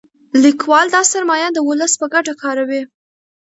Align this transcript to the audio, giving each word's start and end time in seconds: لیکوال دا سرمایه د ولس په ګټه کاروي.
لیکوال 0.43 0.87
دا 0.95 1.01
سرمایه 1.11 1.49
د 1.53 1.57
ولس 1.69 1.93
په 2.01 2.05
ګټه 2.13 2.33
کاروي. 2.41 2.81